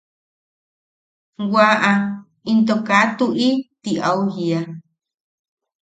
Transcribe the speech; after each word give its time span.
Waʼa 1.53 1.91
into 2.51 2.75
kaa 2.87 3.05
tuʼi 3.17 3.49
ti 3.83 3.91
au 4.07 4.19
jiia. 4.33 4.61